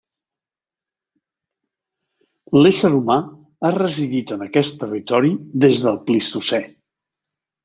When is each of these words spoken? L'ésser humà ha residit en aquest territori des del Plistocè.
L'ésser 2.59 2.91
humà 3.01 3.19
ha 3.61 3.73
residit 3.77 4.35
en 4.37 4.47
aquest 4.47 4.81
territori 4.85 5.33
des 5.67 5.83
del 5.85 6.01
Plistocè. 6.09 6.65